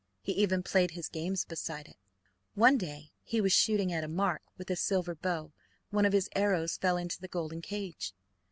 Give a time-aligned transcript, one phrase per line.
[0.23, 1.97] He even played his games beside it.
[2.55, 5.53] One day he was shooting at a mark with a silver bow;
[5.91, 8.15] one of his arrows fell into the golden cage.